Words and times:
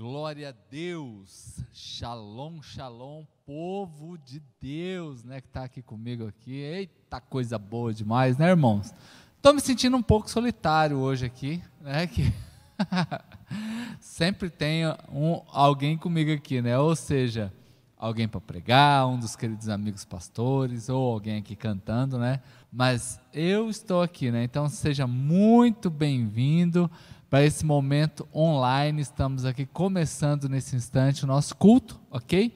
Glória 0.00 0.48
a 0.48 0.54
Deus, 0.70 1.62
shalom, 1.74 2.62
shalom, 2.62 3.22
povo 3.44 4.16
de 4.16 4.42
Deus, 4.58 5.22
né, 5.22 5.42
que 5.42 5.46
está 5.46 5.64
aqui 5.64 5.82
comigo 5.82 6.26
aqui. 6.26 6.54
Eita, 6.54 7.20
coisa 7.20 7.58
boa 7.58 7.92
demais, 7.92 8.38
né, 8.38 8.48
irmãos? 8.48 8.94
Estou 9.36 9.52
me 9.52 9.60
sentindo 9.60 9.94
um 9.98 10.02
pouco 10.02 10.30
solitário 10.30 10.96
hoje 10.96 11.26
aqui, 11.26 11.62
né, 11.82 12.06
que 12.06 12.32
sempre 14.00 14.48
tem 14.48 14.86
um, 15.12 15.42
alguém 15.52 15.98
comigo 15.98 16.32
aqui, 16.32 16.62
né, 16.62 16.78
ou 16.78 16.96
seja, 16.96 17.52
alguém 17.94 18.26
para 18.26 18.40
pregar, 18.40 19.06
um 19.06 19.18
dos 19.18 19.36
queridos 19.36 19.68
amigos 19.68 20.06
pastores, 20.06 20.88
ou 20.88 21.12
alguém 21.12 21.40
aqui 21.40 21.54
cantando, 21.54 22.18
né, 22.18 22.40
mas 22.72 23.20
eu 23.34 23.68
estou 23.68 24.00
aqui, 24.00 24.30
né, 24.30 24.44
então 24.44 24.66
seja 24.66 25.06
muito 25.06 25.90
bem-vindo 25.90 26.90
para 27.30 27.44
esse 27.44 27.64
momento 27.64 28.28
online. 28.34 29.00
Estamos 29.00 29.44
aqui 29.44 29.64
começando 29.64 30.48
nesse 30.48 30.74
instante 30.74 31.22
o 31.22 31.28
nosso 31.28 31.54
culto, 31.54 31.98
ok? 32.10 32.52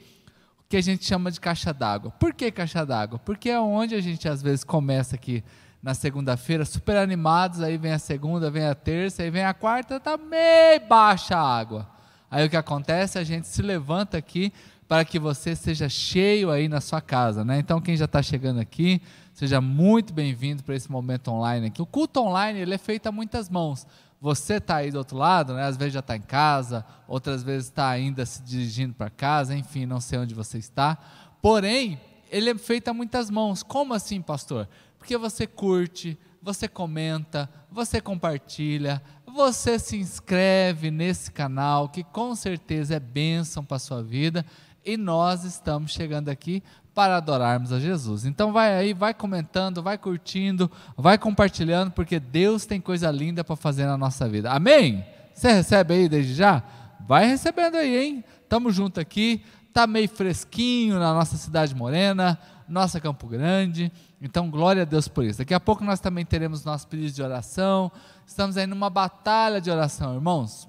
O 0.59 0.65
que 0.69 0.77
a 0.77 0.81
gente 0.81 1.05
chama 1.05 1.31
de 1.31 1.41
caixa 1.41 1.73
d'água. 1.73 2.11
Por 2.11 2.35
que 2.35 2.51
caixa 2.51 2.85
d'água? 2.85 3.21
Porque 3.21 3.49
é 3.49 3.61
onde 3.61 3.95
a 3.95 4.01
gente 4.01 4.29
às 4.29 4.43
vezes 4.43 4.65
começa 4.65 5.15
aqui 5.15 5.45
na 5.81 5.95
segunda-feira, 5.95 6.65
super 6.65 6.97
animados, 6.97 7.61
aí 7.61 7.77
vem 7.77 7.93
a 7.93 7.99
segunda, 7.99 8.51
vem 8.51 8.65
a 8.65 8.75
terça, 8.75 9.23
aí 9.23 9.31
vem 9.31 9.45
a 9.45 9.55
quarta, 9.55 10.01
tá 10.01 10.17
meio 10.17 10.89
baixa 10.89 11.37
a 11.37 11.41
água. 11.41 11.89
Aí 12.31 12.45
o 12.45 12.51
que 12.51 12.57
acontece? 12.57 13.19
A 13.19 13.23
gente 13.23 13.47
se 13.47 13.63
levanta 13.63 14.17
aqui 14.17 14.53
para 14.89 15.05
que 15.05 15.19
você 15.19 15.55
seja 15.55 15.89
cheio 15.89 16.51
aí 16.51 16.69
na 16.69 16.81
sua 16.81 17.01
casa, 17.01 17.45
né? 17.45 17.59
Então 17.59 17.81
quem 17.81 17.97
já 17.97 18.07
está 18.07 18.23
chegando 18.23 18.59
aqui, 18.59 19.01
seja 19.33 19.61
muito 19.61 20.13
bem-vindo 20.13 20.65
para 20.65 20.75
esse 20.75 20.91
momento 20.91 21.31
online 21.31 21.69
aqui. 21.69 21.81
O 21.81 21.87
culto 21.87 22.21
online 22.21 22.59
ele 22.59 22.75
é 22.75 22.79
feito 22.79 23.07
a 23.07 23.13
muitas 23.13 23.49
mãos 23.49 23.87
você 24.25 24.55
está 24.55 24.77
aí 24.77 24.91
do 24.91 24.97
outro 24.97 25.19
lado, 25.19 25.53
né? 25.53 25.65
às 25.65 25.77
vezes 25.77 25.93
já 25.93 26.01
está 26.01 26.17
em 26.17 26.23
casa, 26.23 26.83
outras 27.07 27.43
vezes 27.43 27.69
está 27.69 27.91
ainda 27.91 28.25
se 28.25 28.43
dirigindo 28.43 28.95
para 28.95 29.11
casa, 29.11 29.55
enfim, 29.55 29.85
não 29.85 30.01
sei 30.01 30.19
onde 30.19 30.35
você 30.35 30.57
está. 30.57 30.97
Porém, 31.43 32.01
ele 32.31 32.49
é 32.49 32.57
feito 32.57 32.89
a 32.89 32.95
muitas 32.95 33.29
mãos. 33.29 33.63
Como 33.63 33.93
assim, 33.93 34.23
pastor? 34.23 34.67
Porque 34.99 35.15
você 35.19 35.47
curte, 35.47 36.19
você 36.41 36.67
comenta, 36.67 37.51
você 37.71 38.01
compartilha, 38.01 39.03
você 39.27 39.79
se 39.79 39.99
inscreve 39.99 40.91
nesse 40.91 41.31
canal, 41.31 41.91
que 41.91 42.03
com 42.03 42.35
certeza 42.35 42.95
é 42.95 43.01
bênção 43.01 43.63
para 43.63 43.77
a 43.77 43.81
sua 43.81 44.03
vida. 44.03 44.43
E 44.85 44.97
nós 44.97 45.45
estamos 45.45 45.93
chegando 45.93 46.29
aqui 46.29 46.63
para 46.95 47.17
adorarmos 47.17 47.73
a 47.73 47.81
Jesus. 47.81 48.25
Então 48.25 48.53
vai 48.53 48.77
aí, 48.77 48.93
vai 48.93 49.13
comentando, 49.13 49.83
vai 49.83 49.99
curtindo, 49.99 50.71
vai 50.97 51.19
compartilhando, 51.19 51.91
porque 51.91 52.21
Deus 52.21 52.67
tem 52.67 52.81
coisa 52.81 53.11
linda 53.11 53.43
para 53.43 53.57
fazer 53.57 53.87
na 53.87 53.97
nossa 53.97 54.29
vida. 54.29 54.51
Amém? 54.53 55.05
Você 55.35 55.51
recebe 55.53 55.95
aí 55.95 56.09
desde 56.09 56.35
já? 56.35 56.63
Vai 57.01 57.27
recebendo 57.27 57.77
aí, 57.77 57.97
hein? 57.97 58.25
Tamo 58.49 58.71
junto 58.71 59.01
aqui. 59.01 59.43
Tá 59.73 59.87
meio 59.89 60.09
fresquinho 60.09 61.01
na 61.01 61.13
nossa 61.13 61.37
cidade 61.37 61.75
morena, 61.75 62.39
nossa 62.69 63.01
Campo 63.01 63.27
Grande. 63.27 63.91
Então, 64.23 64.49
glória 64.49 64.83
a 64.83 64.85
Deus 64.85 65.09
por 65.09 65.25
isso. 65.25 65.41
Daqui 65.41 65.53
a 65.53 65.59
pouco 65.59 65.83
nós 65.83 65.99
também 65.99 66.25
teremos 66.25 66.65
nosso 66.65 66.87
pedido 66.87 67.13
de 67.13 67.23
oração. 67.23 67.91
Estamos 68.25 68.57
aí 68.57 68.67
numa 68.67 68.89
batalha 68.89 69.61
de 69.61 69.71
oração, 69.71 70.15
irmãos. 70.15 70.69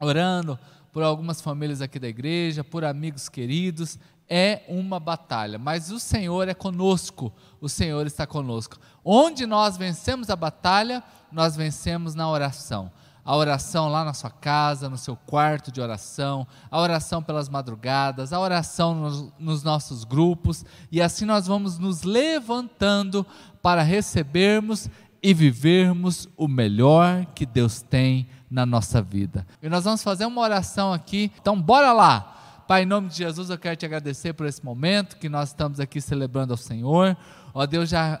Orando 0.00 0.58
por 0.94 1.02
algumas 1.02 1.40
famílias 1.40 1.82
aqui 1.82 1.98
da 1.98 2.06
igreja, 2.06 2.62
por 2.62 2.84
amigos 2.84 3.28
queridos 3.28 3.98
é 4.28 4.62
uma 4.68 4.98
batalha, 4.98 5.58
mas 5.58 5.90
o 5.90 5.98
Senhor 5.98 6.48
é 6.48 6.54
conosco, 6.54 7.32
o 7.60 7.68
Senhor 7.68 8.06
está 8.06 8.26
conosco. 8.26 8.78
Onde 9.04 9.44
nós 9.44 9.76
vencemos 9.76 10.30
a 10.30 10.36
batalha, 10.36 11.02
nós 11.30 11.56
vencemos 11.56 12.14
na 12.14 12.30
oração. 12.30 12.90
A 13.24 13.36
oração 13.36 13.88
lá 13.88 14.04
na 14.04 14.14
sua 14.14 14.30
casa, 14.30 14.88
no 14.88 14.96
seu 14.96 15.16
quarto 15.16 15.72
de 15.72 15.80
oração, 15.80 16.46
a 16.70 16.80
oração 16.80 17.22
pelas 17.22 17.48
madrugadas, 17.48 18.32
a 18.32 18.38
oração 18.38 18.94
nos, 18.94 19.32
nos 19.38 19.62
nossos 19.62 20.04
grupos, 20.04 20.64
e 20.92 21.02
assim 21.02 21.24
nós 21.24 21.46
vamos 21.46 21.78
nos 21.78 22.02
levantando 22.02 23.26
para 23.60 23.82
recebermos 23.82 24.88
e 25.24 25.32
vivermos 25.32 26.28
o 26.36 26.46
melhor 26.46 27.24
que 27.34 27.46
Deus 27.46 27.80
tem 27.80 28.28
na 28.50 28.66
nossa 28.66 29.00
vida. 29.00 29.46
E 29.62 29.70
nós 29.70 29.82
vamos 29.84 30.02
fazer 30.02 30.26
uma 30.26 30.42
oração 30.42 30.92
aqui, 30.92 31.32
então 31.40 31.58
bora 31.58 31.94
lá! 31.94 32.62
Pai, 32.68 32.82
em 32.82 32.86
nome 32.86 33.08
de 33.08 33.16
Jesus, 33.16 33.48
eu 33.48 33.56
quero 33.56 33.74
te 33.74 33.86
agradecer 33.86 34.34
por 34.34 34.44
esse 34.44 34.62
momento 34.62 35.16
que 35.16 35.30
nós 35.30 35.48
estamos 35.48 35.80
aqui 35.80 35.98
celebrando 35.98 36.52
ao 36.52 36.58
Senhor. 36.58 37.16
Ó 37.54 37.64
Deus, 37.64 37.88
já 37.88 38.20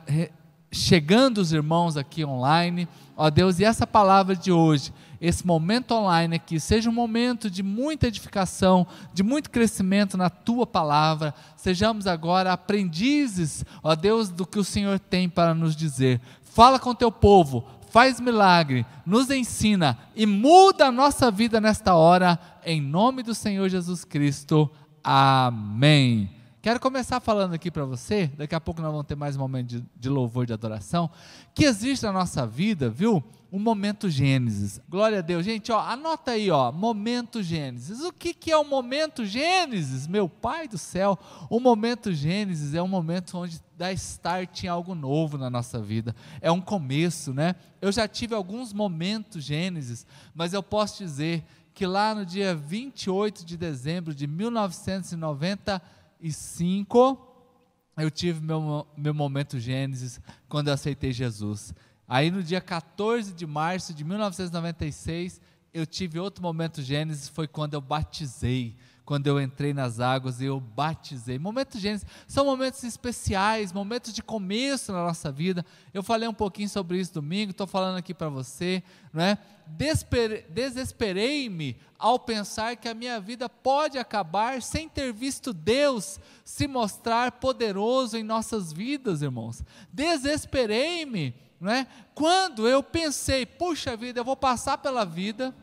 chegando 0.72 1.38
os 1.38 1.52
irmãos 1.52 1.96
aqui 1.96 2.24
online. 2.24 2.88
Ó 3.16 3.30
Deus, 3.30 3.60
e 3.60 3.64
essa 3.64 3.86
palavra 3.86 4.34
de 4.34 4.50
hoje, 4.50 4.92
esse 5.20 5.46
momento 5.46 5.92
online 5.92 6.36
aqui, 6.36 6.58
seja 6.58 6.90
um 6.90 6.92
momento 6.92 7.50
de 7.50 7.62
muita 7.62 8.08
edificação, 8.08 8.86
de 9.12 9.22
muito 9.22 9.50
crescimento 9.50 10.16
na 10.16 10.28
tua 10.28 10.66
palavra. 10.66 11.34
Sejamos 11.56 12.06
agora 12.06 12.52
aprendizes, 12.52 13.64
ó 13.82 13.94
Deus, 13.94 14.30
do 14.30 14.46
que 14.46 14.58
o 14.58 14.64
Senhor 14.64 14.98
tem 14.98 15.28
para 15.28 15.54
nos 15.54 15.76
dizer. 15.76 16.20
Fala 16.54 16.78
com 16.78 16.94
teu 16.94 17.10
povo, 17.10 17.64
faz 17.90 18.20
milagre, 18.20 18.86
nos 19.04 19.28
ensina 19.28 19.98
e 20.14 20.24
muda 20.24 20.86
a 20.86 20.92
nossa 20.92 21.28
vida 21.28 21.60
nesta 21.60 21.94
hora, 21.94 22.38
em 22.64 22.80
nome 22.80 23.24
do 23.24 23.34
Senhor 23.34 23.68
Jesus 23.68 24.04
Cristo. 24.04 24.70
Amém. 25.02 26.33
Quero 26.64 26.80
começar 26.80 27.20
falando 27.20 27.52
aqui 27.52 27.70
para 27.70 27.84
você, 27.84 28.26
daqui 28.38 28.54
a 28.54 28.58
pouco 28.58 28.80
nós 28.80 28.90
vamos 28.90 29.06
ter 29.06 29.14
mais 29.14 29.36
um 29.36 29.40
momento 29.40 29.66
de, 29.66 29.84
de 30.00 30.08
louvor, 30.08 30.46
de 30.46 30.54
adoração, 30.54 31.10
que 31.54 31.66
existe 31.66 32.04
na 32.04 32.10
nossa 32.10 32.46
vida, 32.46 32.88
viu? 32.88 33.22
um 33.52 33.58
momento 33.58 34.08
Gênesis. 34.08 34.80
Glória 34.88 35.18
a 35.18 35.20
Deus. 35.20 35.44
Gente, 35.44 35.70
ó, 35.70 35.78
anota 35.78 36.30
aí, 36.30 36.50
ó, 36.50 36.72
momento 36.72 37.42
Gênesis. 37.42 38.00
O 38.00 38.10
que, 38.10 38.32
que 38.32 38.50
é 38.50 38.56
o 38.56 38.64
momento 38.64 39.26
Gênesis? 39.26 40.06
Meu 40.06 40.26
pai 40.26 40.66
do 40.66 40.78
céu, 40.78 41.18
o 41.50 41.60
momento 41.60 42.14
Gênesis 42.14 42.74
é 42.74 42.82
um 42.82 42.88
momento 42.88 43.36
onde 43.36 43.60
dá 43.76 43.92
start 43.92 44.64
em 44.64 44.68
algo 44.68 44.94
novo 44.94 45.36
na 45.36 45.50
nossa 45.50 45.78
vida. 45.78 46.16
É 46.40 46.50
um 46.50 46.62
começo, 46.62 47.34
né? 47.34 47.56
Eu 47.78 47.92
já 47.92 48.08
tive 48.08 48.34
alguns 48.34 48.72
momentos 48.72 49.44
Gênesis, 49.44 50.06
mas 50.34 50.54
eu 50.54 50.62
posso 50.62 51.04
dizer 51.04 51.44
que 51.74 51.86
lá 51.86 52.14
no 52.14 52.24
dia 52.24 52.54
28 52.54 53.44
de 53.44 53.58
dezembro 53.58 54.14
de 54.14 54.26
1995, 56.24 57.18
eu 57.98 58.10
tive 58.10 58.40
meu, 58.40 58.86
meu 58.96 59.12
momento 59.12 59.60
Gênesis 59.60 60.20
quando 60.48 60.68
eu 60.68 60.74
aceitei 60.74 61.12
Jesus. 61.12 61.74
Aí 62.08 62.30
no 62.30 62.42
dia 62.42 62.60
14 62.60 63.34
de 63.34 63.46
março 63.46 63.92
de 63.92 64.02
1996, 64.04 65.40
eu 65.72 65.84
tive 65.84 66.18
outro 66.18 66.42
momento 66.42 66.82
Gênesis, 66.82 67.28
foi 67.28 67.46
quando 67.46 67.74
eu 67.74 67.80
batizei, 67.80 68.76
quando 69.04 69.26
eu 69.26 69.40
entrei 69.40 69.74
nas 69.74 70.00
águas 70.00 70.40
e 70.40 70.46
eu 70.46 70.58
batizei. 70.58 71.38
Momentos 71.38 71.80
Gênesis 71.80 72.06
são 72.26 72.44
momentos 72.44 72.82
especiais, 72.84 73.72
momentos 73.72 74.12
de 74.12 74.22
começo 74.22 74.92
na 74.92 75.04
nossa 75.04 75.30
vida. 75.30 75.64
Eu 75.92 76.02
falei 76.02 76.28
um 76.28 76.34
pouquinho 76.34 76.68
sobre 76.68 76.98
isso 76.98 77.14
domingo, 77.14 77.50
estou 77.50 77.66
falando 77.66 77.96
aqui 77.96 78.14
para 78.14 78.28
você, 78.28 78.82
não 79.12 79.22
é? 79.22 79.38
Desesperei-me 80.50 81.76
ao 81.98 82.18
pensar 82.18 82.76
que 82.76 82.88
a 82.88 82.94
minha 82.94 83.20
vida 83.20 83.48
pode 83.48 83.98
acabar 83.98 84.62
sem 84.62 84.88
ter 84.88 85.12
visto 85.12 85.52
Deus 85.52 86.18
se 86.44 86.66
mostrar 86.66 87.32
poderoso 87.32 88.16
em 88.16 88.22
nossas 88.22 88.72
vidas, 88.72 89.22
irmãos. 89.22 89.62
Desesperei-me 89.92 91.34
não 91.60 91.72
é? 91.72 91.86
Quando 92.14 92.68
eu 92.68 92.82
pensei, 92.82 93.46
puxa 93.46 93.96
vida, 93.96 94.20
eu 94.20 94.24
vou 94.24 94.36
passar 94.36 94.76
pela 94.76 95.02
vida, 95.02 95.54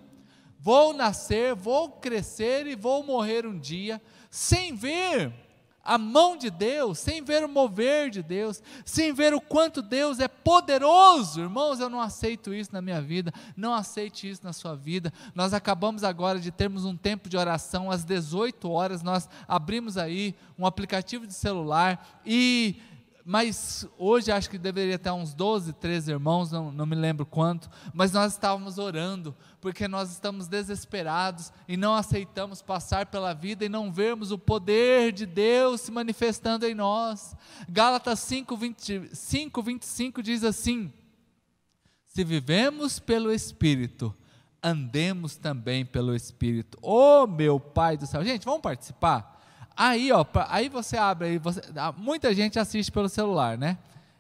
vou 0.62 0.94
nascer, 0.94 1.56
vou 1.56 1.90
crescer 1.90 2.68
e 2.68 2.76
vou 2.76 3.04
morrer 3.04 3.48
um 3.48 3.58
dia, 3.58 4.00
sem 4.30 4.76
ver 4.76 5.34
a 5.84 5.98
mão 5.98 6.38
de 6.38 6.52
Deus, 6.52 7.00
sem 7.00 7.24
ver 7.24 7.44
o 7.44 7.50
mover 7.50 8.12
de 8.12 8.22
Deus, 8.22 8.62
sem 8.86 9.12
ver 9.12 9.34
o 9.34 9.42
quanto 9.42 9.82
Deus 9.82 10.20
é 10.20 10.28
poderoso. 10.28 11.42
Irmãos, 11.42 11.80
eu 11.80 11.90
não 11.90 12.00
aceito 12.00 12.54
isso 12.54 12.72
na 12.72 12.80
minha 12.80 13.02
vida, 13.02 13.34
não 13.58 13.74
aceite 13.74 14.30
isso 14.30 14.42
na 14.44 14.54
sua 14.54 14.76
vida. 14.76 15.12
Nós 15.34 15.52
acabamos 15.52 16.04
agora 16.04 16.40
de 16.40 16.52
termos 16.52 16.86
um 16.86 16.96
tempo 16.96 17.28
de 17.28 17.38
oração 17.38 17.90
às 17.90 18.04
18 18.04 18.70
horas, 18.70 19.02
nós 19.02 19.28
abrimos 19.48 19.98
aí 19.98 20.36
um 20.60 20.66
aplicativo 20.68 21.26
de 21.26 21.34
celular 21.34 22.22
e 22.24 22.80
mas 23.26 23.88
hoje 23.98 24.32
acho 24.32 24.50
que 24.50 24.58
deveria 24.58 24.98
ter 24.98 25.12
uns 25.12 25.34
12, 25.34 25.74
13 25.74 26.12
irmãos, 26.12 26.52
não, 26.52 26.72
não 26.72 26.86
me 26.86 26.96
lembro 26.96 27.26
quanto, 27.26 27.70
mas 27.94 28.12
nós 28.12 28.34
estávamos 28.34 28.78
orando, 28.78 29.36
porque 29.60 29.88
nós 29.88 30.12
estamos 30.12 30.48
desesperados 30.48 31.52
e 31.68 31.78
não 31.78 31.94
aceitamos 31.94 32.62
passar 32.62 33.06
pela 33.06 33.34
vida 33.34 33.64
e 33.66 33.70
não 33.70 33.92
vermos 33.92 34.32
o 34.32 34.38
poder 34.38 35.12
de 35.12 35.26
Deus 35.26 35.82
se 35.82 35.92
manifestando 35.92 36.66
em 36.66 36.74
nós. 36.74 37.36
Gálatas 37.70 38.20
5, 38.20 38.58
20, 38.58 39.16
5 39.16 39.62
25 39.62 40.24
diz 40.24 40.44
assim: 40.44 40.92
Se 42.06 42.24
vivemos 42.24 43.00
pelo 43.00 43.32
Espírito, 43.32 44.16
andemos 44.64 45.38
também 45.38 45.86
pelo 45.86 46.16
Espírito. 46.16 46.78
Oh, 46.82 47.28
meu 47.28 47.60
Pai 47.60 47.98
do 47.98 48.06
céu! 48.06 48.24
Gente, 48.24 48.46
vamos 48.46 48.62
participar? 48.62 49.41
Aí, 49.84 50.12
ó, 50.12 50.24
aí 50.48 50.70
você 50.70 50.96
abre, 50.96 51.28
aí 51.28 51.38
você, 51.40 51.60
muita 51.98 52.36
gente 52.36 52.60
assiste 52.60 52.92
pelo 52.92 53.10
celular, 53.10 53.58
né? 53.58 53.80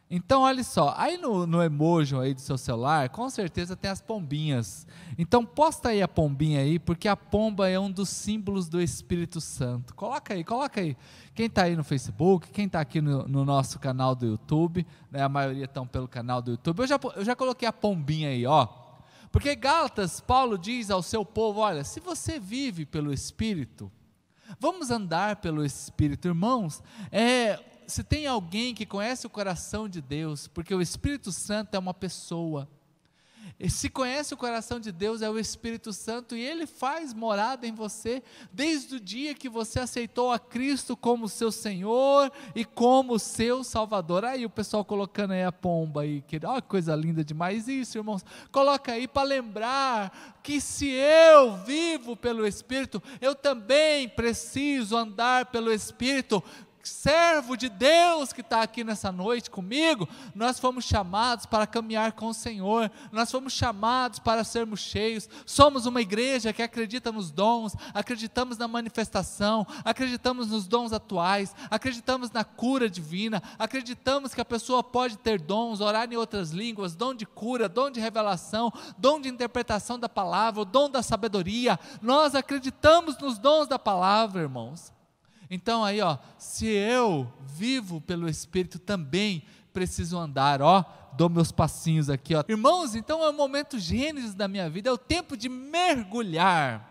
Então, 0.10 0.42
olha 0.42 0.63
só, 0.63 0.96
aí 0.98 1.19
no, 1.19 1.46
no 1.46 1.62
emoji 1.62 2.16
aí 2.16 2.34
do 2.34 2.42
seu 2.42 2.58
celular, 2.58 3.10
com 3.10 3.30
certeza 3.30 3.75
tem 3.75 3.92
as 3.92 4.02
pombinhas. 4.02 4.88
Então, 5.19 5.46
posta 5.46 5.90
aí 5.90 6.02
a 6.02 6.08
pombinha 6.08 6.62
aí, 6.62 6.80
porque 6.80 7.08
a 7.08 7.16
pomba 7.16 7.69
é 7.69 7.80
um 7.80 7.92
dos 7.92 8.10
símbolos 8.10 8.68
do 8.68 8.81
Espírito 8.81 9.40
Santo. 9.40 9.94
Coloca 9.94 10.34
aí, 10.34 10.44
coloca 10.44 10.81
aí. 10.81 10.98
Quem 11.36 11.46
está 11.46 11.66
aí 11.66 11.75
no 11.75 11.84
Facebook, 11.84 12.50
quem 12.50 12.66
está 12.66 12.81
aqui 12.81 13.00
no, 13.00 13.28
no, 13.28 13.46
nosso 13.46 13.78
canal 13.78 14.16
do 14.16 14.25
YouTube, 14.25 14.84
né, 15.12 15.22
a 15.22 15.30
maioria 15.30 15.66
estão 15.66 15.86
pelo 15.86 16.08
canal 16.08 16.42
do 16.42 16.50
YouTube. 16.50 16.80
Eu 16.80 16.88
já, 16.88 17.00
eu 17.18 17.24
já 17.24 17.36
coloquei 17.36 17.68
a 17.68 17.72
pombinha 17.72 18.30
aí, 18.30 18.48
ó. 18.48 18.68
Porque 19.31 19.56
Gálatas, 19.56 20.19
Paulo 20.19 20.58
diz 20.58 20.90
ao 20.90 21.04
seu 21.04 21.24
povo: 21.24 21.60
olha, 21.60 21.84
se 21.84 22.00
você 22.00 22.40
vive 22.40 22.84
pelo 22.84 23.13
Espírito, 23.13 23.92
vamos 24.59 24.92
andar 24.92 25.38
pelo 25.38 25.65
Espírito. 25.65 26.27
Irmãos, 26.27 26.81
é, 27.12 27.59
se 27.88 28.03
tem 28.03 28.25
alguém 28.25 28.74
que 28.74 28.86
conhece 28.86 29.27
o 29.27 29.30
coração 29.30 29.88
de 29.88 30.01
Deus, 30.01 30.48
porque 30.48 30.74
o 30.74 30.81
Espírito 30.81 31.31
Santo 31.31 31.75
é 31.75 31.80
uma 31.80 31.94
pessoa. 31.94 32.68
E 33.63 33.69
se 33.69 33.92
conhece 33.92 34.34
o 34.34 34.38
coração 34.38 34.80
de 34.80 34.92
Deus, 34.92 35.22
é 35.22 35.30
o 35.30 35.38
Espírito 35.38 35.94
Santo, 35.94 36.36
e 36.36 36.42
ele 36.42 36.66
faz 36.66 37.13
morada 37.13 37.68
em 37.68 37.72
você 37.72 38.24
desde 38.52 38.96
o 38.96 39.00
dia 39.00 39.36
que 39.36 39.48
você 39.48 39.80
aceitou 39.80 40.31
a 40.31 40.40
Cristo 40.40 40.98
como 40.98 41.30
seu 41.30 41.52
Senhor 41.52 42.31
e 42.56 42.66
como 42.66 43.19
seu 43.19 43.63
Salvador. 43.63 44.25
Aí 44.25 44.48
o 44.48 44.50
pessoal 44.50 44.84
colocando 44.84 45.34
aí 45.34 45.44
a 45.44 45.52
pomba 45.52 46.02
aí, 46.02 46.24
que 46.24 46.40
ó, 46.44 46.60
coisa 46.60 46.96
linda 46.96 47.24
demais 47.24 47.68
isso, 47.68 48.00
irmãos. 48.00 48.25
Coloca 48.52 48.94
aí 48.94 49.08
para 49.08 49.28
lembrar 49.28 50.40
que 50.42 50.60
se 50.60 50.90
eu 50.90 51.58
vivo 51.58 52.16
pelo 52.16 52.48
Espírito, 52.48 53.02
eu 53.22 53.36
também 53.36 54.10
preciso 54.10 54.98
andar 54.98 55.46
pelo 55.52 55.72
Espírito 55.72 56.44
servo 56.89 57.56
de 57.56 57.69
Deus 57.69 58.33
que 58.33 58.42
está 58.42 58.62
aqui 58.62 58.83
nessa 58.83 59.12
noite 59.12 59.50
comigo, 59.50 60.07
nós 60.33 60.60
fomos 60.60 60.86
chamados 60.86 61.45
para 61.45 61.68
caminhar 61.68 62.13
com 62.13 62.28
o 62.28 62.33
Senhor, 62.33 62.92
nós 63.12 63.31
fomos 63.31 63.54
chamados 63.54 64.19
para 64.19 64.44
sermos 64.44 64.80
cheios. 64.80 65.30
Somos 65.45 65.86
uma 65.86 66.01
igreja 66.01 66.54
que 66.54 66.62
acredita 66.62 67.12
nos 67.12 67.31
dons, 67.31 67.75
acreditamos 67.94 68.57
na 68.57 68.68
manifestação, 68.68 69.66
acreditamos 69.83 70.48
nos 70.50 70.68
dons 70.68 70.94
atuais, 70.94 71.56
acreditamos 71.69 72.31
na 72.31 72.44
cura 72.44 72.89
divina, 72.89 73.42
acreditamos 73.57 74.34
que 74.34 74.42
a 74.42 74.45
pessoa 74.45 74.84
pode 74.84 75.18
ter 75.18 75.39
dons, 75.39 75.81
orar 75.81 76.12
em 76.12 76.18
outras 76.18 76.51
línguas, 76.51 76.95
dom 76.95 77.13
de 77.13 77.25
cura, 77.25 77.68
dom 77.68 77.89
de 77.89 78.00
revelação, 78.00 78.72
dom 78.98 79.19
de 79.19 79.30
interpretação 79.30 80.00
da 80.00 80.10
palavra, 80.10 80.66
dom 80.66 80.89
da 80.89 81.01
sabedoria. 81.01 81.80
Nós 82.01 82.36
acreditamos 82.36 83.18
nos 83.18 83.38
dons 83.38 83.68
da 83.68 83.80
palavra, 83.80 84.42
irmãos. 84.42 84.92
Então 85.53 85.83
aí, 85.83 86.00
ó, 86.00 86.18
se 86.38 86.65
eu 86.65 87.30
vivo 87.45 88.00
pelo 88.00 88.30
Espírito 88.30 88.80
também 88.80 89.44
preciso 89.74 90.18
andar, 90.18 90.62
ó, 90.62 90.86
dou 91.12 91.30
meus 91.30 91.51
passinhos 91.51 92.09
aqui, 92.09 92.33
ó. 92.33 92.44
Irmãos, 92.48 92.95
então 92.95 93.21
é 93.21 93.30
o 93.30 93.33
momento 93.33 93.77
gênesis 93.77 94.33
da 94.33 94.48
minha 94.48 94.69
vida, 94.69 94.89
é 94.89 94.94
o 94.94 94.98
tempo 94.98 95.36
de 95.36 95.50
mergulhar. 95.50 96.88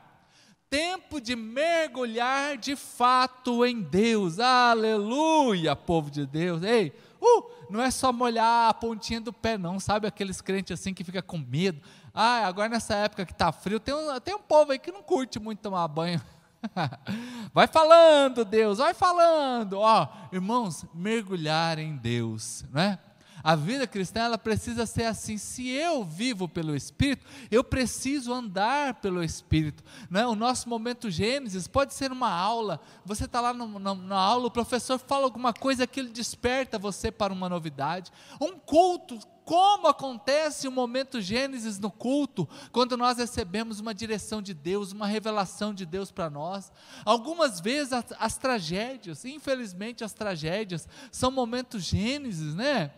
Tempo 0.69 1.23
de 1.23 1.35
mergulhar 1.35 2.59
de 2.59 2.77
fato 2.77 3.65
em 3.65 3.81
Deus. 3.81 4.39
Aleluia, 4.39 5.75
povo 5.75 6.11
de 6.11 6.27
Deus. 6.27 6.63
Ei, 6.63 6.93
uh, 7.21 7.51
não 7.71 7.81
é 7.81 7.91
só 7.91 8.13
molhar 8.13 8.69
a 8.69 8.75
pontinha 8.75 9.23
do 9.23 9.33
pé, 9.33 9.57
não. 9.57 9.81
Sabe 9.81 10.07
aqueles 10.07 10.43
crentes 10.43 10.79
assim 10.79 10.93
que 10.93 11.03
fica 11.03 11.23
com 11.23 11.39
medo? 11.39 11.81
Ah, 12.13 12.47
agora 12.47 12.69
nessa 12.69 12.95
época 12.95 13.25
que 13.25 13.33
está 13.33 13.51
frio, 13.51 13.81
tem 13.81 13.95
um, 13.95 14.21
tem 14.21 14.35
um 14.35 14.43
povo 14.43 14.71
aí 14.71 14.79
que 14.79 14.93
não 14.93 15.03
curte 15.03 15.41
muito 15.41 15.61
tomar 15.61 15.89
banho. 15.89 16.21
vai 17.53 17.67
falando, 17.67 18.45
Deus, 18.45 18.79
vai 18.79 18.95
falando. 18.95 19.75
Ó, 19.79 20.09
irmãos, 20.33 20.85
mergulhar 20.95 21.79
em 21.79 21.97
Deus, 21.97 22.65
né? 22.71 22.99
A 23.43 23.57
vida 23.57 23.87
cristã 23.87 24.21
ela 24.21 24.39
precisa 24.39 24.85
ser 24.85 25.05
assim. 25.05 25.39
Se 25.39 25.69
eu 25.69 26.05
vivo 26.05 26.47
pelo 26.47 26.77
Espírito, 26.77 27.25
eu 27.51 27.65
preciso 27.65 28.33
andar 28.33 28.95
pelo 28.95 29.25
Espírito. 29.25 29.83
Né? 30.11 30.27
O 30.27 30.35
nosso 30.35 30.69
momento 30.69 31.11
Gênesis 31.11 31.67
pode 31.67 31.95
ser 31.95 32.13
uma 32.13 32.31
aula. 32.31 32.81
Você 33.05 33.25
está 33.25 33.41
lá 33.41 33.55
no, 33.55 33.67
no, 33.67 33.95
na 33.95 34.19
aula, 34.19 34.47
o 34.47 34.51
professor 34.51 34.99
fala 34.99 35.25
alguma 35.25 35.53
coisa 35.53 35.87
que 35.87 36.01
ele 36.01 36.11
desperta 36.11 36.79
você 36.79 37.11
para 37.11 37.33
uma 37.33 37.49
novidade. 37.49 38.13
Um 38.41 38.59
culto 38.59 39.19
como 39.51 39.89
acontece 39.89 40.69
o 40.69 40.71
momento 40.71 41.21
Gênesis 41.21 41.77
no 41.77 41.91
culto, 41.91 42.49
quando 42.71 42.97
nós 42.97 43.19
recebemos 43.19 43.81
uma 43.81 43.93
direção 43.93 44.41
de 44.41 44.55
Deus, 44.55 44.93
uma 44.93 45.09
revelação 45.09 45.75
de 45.75 45.85
Deus 45.85 46.13
para 46.13 46.31
nós. 46.31 46.71
Algumas 47.05 47.59
vezes 47.59 47.93
as, 47.93 48.05
as, 48.17 48.39
tragédias, 48.39 49.25
infelizmente 49.25 50.05
as 50.05 50.13
tragédias, 50.13 50.87
são 51.11 51.33
momentos 51.33 51.83
Gênesis, 51.83 52.55
né? 52.55 52.93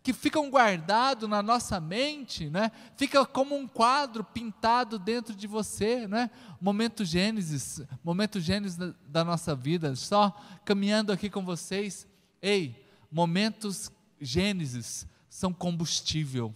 Que 0.00 0.12
ficam 0.12 0.48
guardados 0.48 1.28
na 1.28 1.42
nossa 1.42 1.80
mente, 1.80 2.48
né? 2.48 2.70
Fica 2.94 3.26
como 3.26 3.56
um 3.56 3.66
quadro 3.66 4.22
pintado 4.22 5.00
dentro 5.00 5.34
de 5.34 5.48
você, 5.48 6.06
né? 6.06 6.30
Momento 6.60 7.04
Gênesis, 7.04 7.82
momento 8.04 8.38
Gênesis 8.38 8.78
da, 8.78 8.94
da 9.08 9.24
nossa 9.24 9.56
vida. 9.56 9.96
Só 9.96 10.32
caminhando 10.64 11.10
aqui 11.10 11.28
com 11.28 11.44
vocês, 11.44 12.06
ei, 12.40 12.86
momentos 13.10 13.90
Gênesis 14.20 15.04
são 15.36 15.52
combustível, 15.52 16.54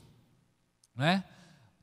né? 0.96 1.22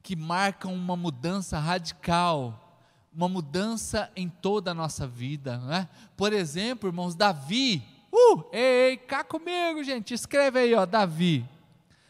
que 0.01 0.15
marcam 0.15 0.73
uma 0.73 0.95
mudança 0.95 1.59
radical, 1.59 2.81
uma 3.13 3.29
mudança 3.29 4.11
em 4.15 4.27
toda 4.27 4.71
a 4.71 4.73
nossa 4.73 5.05
vida. 5.05 5.59
Né? 5.59 5.87
Por 6.15 6.33
exemplo, 6.33 6.89
irmãos, 6.89 7.13
Davi, 7.13 7.83
uh, 8.11 8.43
ei, 8.51 8.97
cá 8.97 9.23
comigo, 9.23 9.83
gente, 9.83 10.15
escreve 10.15 10.57
aí, 10.57 10.73
ó, 10.73 10.87
Davi. 10.87 11.45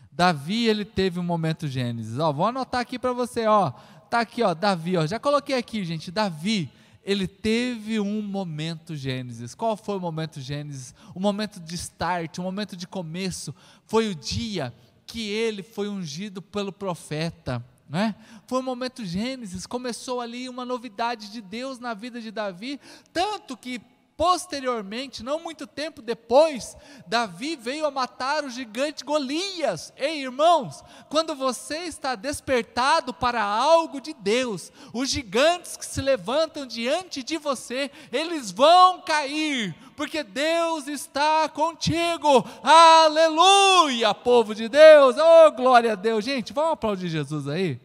Davi, 0.10 0.68
ele 0.68 0.86
teve 0.86 1.20
um 1.20 1.24
momento 1.24 1.68
Gênesis, 1.68 2.18
ó, 2.18 2.32
vou 2.32 2.46
anotar 2.46 2.80
aqui 2.80 2.98
para 2.98 3.12
você, 3.12 3.46
ó, 3.46 3.72
tá 4.10 4.22
aqui, 4.22 4.42
ó, 4.42 4.54
Davi, 4.54 4.96
ó, 4.96 5.06
já 5.06 5.20
coloquei 5.20 5.58
aqui, 5.58 5.84
gente, 5.84 6.10
Davi, 6.12 6.72
ele 7.08 7.26
teve 7.26 8.02
um 8.02 8.22
momento 8.22 8.94
Gênesis. 8.94 9.56
Qual 9.56 9.78
foi 9.78 9.96
o 9.96 10.02
momento 10.02 10.42
Gênesis? 10.42 10.94
O 11.16 11.22
momento 11.22 11.58
de 11.58 11.74
start, 11.74 12.38
o 12.38 12.44
momento 12.44 12.76
de 12.76 12.86
começo. 12.86 13.56
Foi 13.86 14.10
o 14.10 14.14
dia 14.14 14.74
que 15.06 15.30
ele 15.30 15.64
foi 15.64 15.88
ungido 15.88 16.42
pelo 16.42 16.70
profeta. 16.70 17.66
Né? 17.88 18.14
Foi 18.46 18.60
um 18.60 18.64
momento 18.64 19.06
Gênesis, 19.06 19.66
começou 19.66 20.20
ali 20.20 20.50
uma 20.50 20.66
novidade 20.66 21.32
de 21.32 21.40
Deus 21.40 21.80
na 21.80 21.94
vida 21.94 22.20
de 22.20 22.30
Davi, 22.30 22.78
tanto 23.14 23.56
que 23.56 23.80
Posteriormente, 24.18 25.24
não 25.24 25.40
muito 25.40 25.68
tempo 25.68 26.02
depois, 26.02 26.76
Davi 27.06 27.56
veio 27.56 27.86
a 27.86 27.92
matar 27.92 28.44
o 28.44 28.50
gigante 28.50 29.04
Golias. 29.06 29.94
Ei, 29.96 30.24
irmãos, 30.24 30.84
quando 31.08 31.36
você 31.36 31.82
está 31.84 32.16
despertado 32.16 33.14
para 33.14 33.44
algo 33.44 34.02
de 34.02 34.16
Deus, 34.16 34.72
os 34.92 35.08
gigantes 35.08 35.78
que 35.78 35.86
se 35.86 36.02
levantam 36.02 36.66
diante 36.66 37.22
de 37.22 37.38
você, 37.38 37.92
eles 38.12 38.50
vão 38.50 39.02
cair, 39.02 39.76
porque 39.96 40.24
Deus 40.24 40.88
está 40.88 41.48
contigo. 41.48 42.44
Aleluia, 42.64 44.16
povo 44.16 44.56
de 44.56 44.68
Deus. 44.68 45.16
Oh, 45.16 45.52
glória 45.52 45.92
a 45.92 45.96
Deus. 45.96 46.26
Gente, 46.26 46.54
vamos 46.54 46.72
aplaudir 46.72 47.08
Jesus 47.08 47.48
aí? 47.48 47.80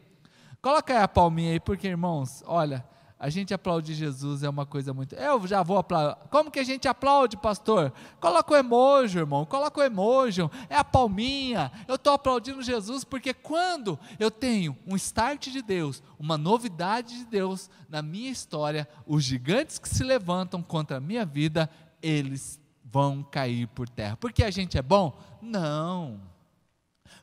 Coloca 0.62 0.94
aí 0.94 1.02
a 1.02 1.08
palminha 1.08 1.52
aí, 1.52 1.60
porque, 1.60 1.88
irmãos, 1.88 2.42
olha, 2.46 2.82
a 3.22 3.30
gente 3.30 3.54
aplaudir 3.54 3.94
Jesus 3.94 4.42
é 4.42 4.48
uma 4.48 4.66
coisa 4.66 4.92
muito. 4.92 5.14
Eu 5.14 5.46
já 5.46 5.62
vou 5.62 5.78
aplaudir. 5.78 6.16
Como 6.28 6.50
que 6.50 6.58
a 6.58 6.64
gente 6.64 6.88
aplaude, 6.88 7.36
pastor? 7.36 7.92
Coloca 8.18 8.52
o 8.52 8.56
emoji, 8.56 9.16
irmão. 9.16 9.46
Coloca 9.46 9.80
o 9.80 9.84
emoji. 9.84 10.40
É 10.68 10.74
a 10.74 10.82
palminha. 10.82 11.70
Eu 11.86 11.94
estou 11.94 12.14
aplaudindo 12.14 12.60
Jesus 12.64 13.04
porque 13.04 13.32
quando 13.32 13.96
eu 14.18 14.28
tenho 14.28 14.76
um 14.84 14.96
start 14.96 15.50
de 15.50 15.62
Deus, 15.62 16.02
uma 16.18 16.36
novidade 16.36 17.16
de 17.16 17.24
Deus 17.24 17.70
na 17.88 18.02
minha 18.02 18.28
história, 18.28 18.88
os 19.06 19.22
gigantes 19.22 19.78
que 19.78 19.88
se 19.88 20.02
levantam 20.02 20.60
contra 20.60 20.96
a 20.96 21.00
minha 21.00 21.24
vida, 21.24 21.70
eles 22.02 22.60
vão 22.84 23.22
cair 23.22 23.68
por 23.68 23.88
terra. 23.88 24.16
Porque 24.16 24.42
a 24.42 24.50
gente 24.50 24.76
é 24.76 24.82
bom? 24.82 25.16
Não. 25.40 26.20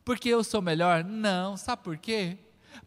Porque 0.06 0.30
eu 0.30 0.46
sou 0.46 0.62
melhor? 0.62 1.04
Não. 1.04 1.58
Sabe 1.58 1.84
por 1.84 1.98
quê? 1.98 2.38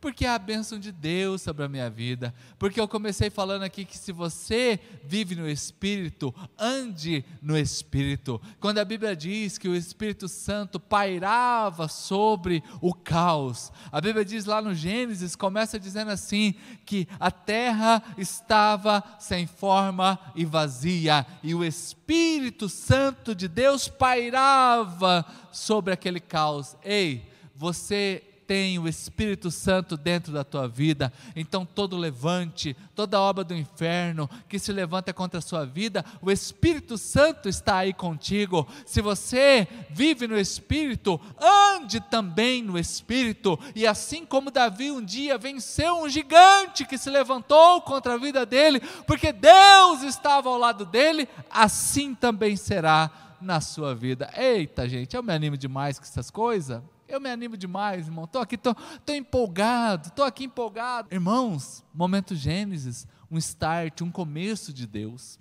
Porque 0.00 0.24
é 0.24 0.30
a 0.30 0.38
bênção 0.38 0.78
de 0.78 0.90
Deus 0.90 1.42
sobre 1.42 1.64
a 1.64 1.68
minha 1.68 1.88
vida. 1.88 2.34
Porque 2.58 2.80
eu 2.80 2.88
comecei 2.88 3.30
falando 3.30 3.62
aqui 3.62 3.84
que 3.84 3.96
se 3.96 4.12
você 4.12 4.78
vive 5.04 5.34
no 5.34 5.48
Espírito, 5.48 6.34
ande 6.58 7.24
no 7.40 7.56
Espírito. 7.56 8.40
Quando 8.60 8.78
a 8.78 8.84
Bíblia 8.84 9.14
diz 9.14 9.58
que 9.58 9.68
o 9.68 9.74
Espírito 9.74 10.28
Santo 10.28 10.80
pairava 10.80 11.88
sobre 11.88 12.62
o 12.80 12.94
caos, 12.94 13.72
a 13.90 14.00
Bíblia 14.00 14.24
diz 14.24 14.44
lá 14.44 14.60
no 14.60 14.74
Gênesis, 14.74 15.36
começa 15.36 15.78
dizendo 15.78 16.10
assim: 16.10 16.54
que 16.84 17.06
a 17.18 17.30
terra 17.30 18.02
estava 18.16 19.02
sem 19.18 19.46
forma 19.46 20.18
e 20.34 20.44
vazia, 20.44 21.26
e 21.42 21.54
o 21.54 21.64
Espírito 21.64 22.68
Santo 22.68 23.34
de 23.34 23.48
Deus 23.48 23.88
pairava 23.88 25.24
sobre 25.50 25.92
aquele 25.92 26.20
caos. 26.20 26.76
Ei, 26.82 27.30
você 27.54 28.22
tem 28.52 28.78
o 28.78 28.86
Espírito 28.86 29.50
Santo 29.50 29.96
dentro 29.96 30.30
da 30.30 30.44
tua 30.44 30.68
vida. 30.68 31.10
Então, 31.34 31.64
todo 31.64 31.96
levante, 31.96 32.76
toda 32.94 33.18
obra 33.18 33.42
do 33.42 33.56
inferno 33.56 34.28
que 34.46 34.58
se 34.58 34.70
levanta 34.70 35.10
contra 35.10 35.38
a 35.38 35.42
sua 35.42 35.64
vida, 35.64 36.04
o 36.20 36.30
Espírito 36.30 36.98
Santo 36.98 37.48
está 37.48 37.78
aí 37.78 37.94
contigo. 37.94 38.68
Se 38.84 39.00
você 39.00 39.66
vive 39.88 40.26
no 40.26 40.38
Espírito, 40.38 41.18
ande 41.40 41.98
também 41.98 42.62
no 42.62 42.78
Espírito. 42.78 43.58
E 43.74 43.86
assim 43.86 44.26
como 44.26 44.50
Davi 44.50 44.90
um 44.90 45.02
dia 45.02 45.38
venceu 45.38 46.02
um 46.02 46.08
gigante 46.10 46.84
que 46.84 46.98
se 46.98 47.08
levantou 47.08 47.80
contra 47.80 48.12
a 48.12 48.18
vida 48.18 48.44
dele, 48.44 48.80
porque 49.06 49.32
Deus 49.32 50.02
estava 50.02 50.50
ao 50.50 50.58
lado 50.58 50.84
dele, 50.84 51.26
assim 51.50 52.14
também 52.14 52.54
será 52.56 53.10
na 53.40 53.62
sua 53.62 53.94
vida. 53.94 54.30
Eita, 54.36 54.86
gente, 54.86 55.16
eu 55.16 55.22
me 55.22 55.32
animo 55.32 55.56
demais 55.56 55.98
com 55.98 56.04
essas 56.04 56.30
coisas. 56.30 56.82
Eu 57.12 57.20
me 57.20 57.28
animo 57.28 57.58
demais, 57.58 58.06
irmão. 58.06 58.24
Estou 58.24 58.40
aqui, 58.40 58.54
estou 58.54 58.74
empolgado, 59.14 60.08
estou 60.08 60.24
aqui 60.24 60.44
empolgado. 60.44 61.08
Irmãos, 61.12 61.84
momento 61.92 62.34
Gênesis, 62.34 63.06
um 63.30 63.36
start, 63.36 64.00
um 64.00 64.10
começo 64.10 64.72
de 64.72 64.86
Deus. 64.86 65.38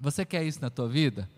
Você 0.00 0.24
quer 0.24 0.42
isso 0.42 0.60
na 0.60 0.68
tua 0.68 0.88
vida? 0.88 1.30